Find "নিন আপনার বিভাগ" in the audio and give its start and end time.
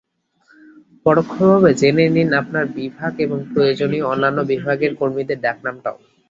2.09-3.13